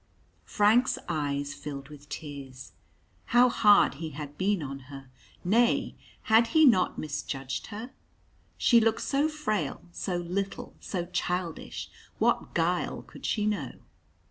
[0.45, 2.71] Frank's eyes filled with tears.
[3.37, 5.11] How hard he had been on her!
[5.45, 5.93] Nay,
[6.23, 7.91] had he not misjudged her?
[8.57, 11.87] She looked so frail, so little, so childish,
[12.17, 13.73] what guile could she know?